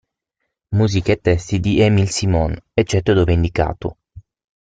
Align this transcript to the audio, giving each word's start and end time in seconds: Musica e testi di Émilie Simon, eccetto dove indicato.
Musica 0.69 1.11
e 1.11 1.17
testi 1.21 1.59
di 1.59 1.79
Émilie 1.79 2.07
Simon, 2.09 2.57
eccetto 2.73 3.13
dove 3.13 3.33
indicato. 3.33 3.97